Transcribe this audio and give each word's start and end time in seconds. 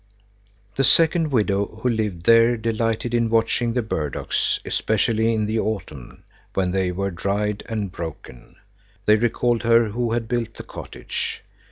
The 0.77 0.83
second 0.83 1.31
widow 1.31 1.79
who 1.83 1.87
lived 1.89 2.23
there 2.25 2.57
delighted 2.57 3.13
in 3.13 3.29
watching 3.29 3.73
the 3.73 3.83
burdocks, 3.83 4.59
especially 4.65 5.31
in 5.31 5.45
the 5.45 5.59
autumn, 5.59 6.23
when 6.55 6.71
they 6.71 6.91
were 6.91 7.11
dried 7.11 7.61
and 7.69 7.91
broken. 7.91 8.55
They 9.05 9.15
recalled 9.17 9.61
her 9.61 9.89
who 9.89 10.13
had 10.13 10.27
built 10.27 10.55
the 10.55 10.63
cottage. 10.63 11.43